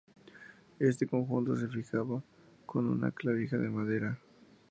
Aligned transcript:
Este 0.79 1.05
conjunto 1.05 1.55
se 1.55 1.67
fijaba 1.67 2.23
con 2.65 2.87
una 2.89 3.11
clavija 3.11 3.59
de 3.59 3.69
madera. 3.69 4.17